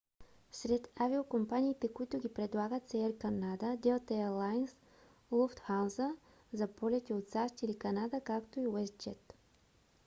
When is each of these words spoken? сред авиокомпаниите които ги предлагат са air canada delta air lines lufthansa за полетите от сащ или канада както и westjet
сред 0.51 0.87
авиокомпаниите 0.99 1.93
които 1.93 2.17
ги 2.19 2.33
предлагат 2.33 2.89
са 2.89 2.97
air 2.97 3.13
canada 3.23 3.69
delta 3.85 4.11
air 4.21 4.31
lines 4.41 4.73
lufthansa 5.31 6.15
за 6.53 6.67
полетите 6.67 7.13
от 7.13 7.27
сащ 7.29 7.61
или 7.63 7.79
канада 7.79 8.21
както 8.21 8.59
и 8.59 8.67
westjet 8.67 9.23